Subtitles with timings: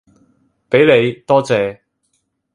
[0.67, 1.79] 畀你，多謝